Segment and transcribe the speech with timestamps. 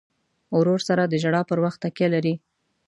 [0.57, 2.33] ورور سره د ژړا پر وخت تکیه لرې.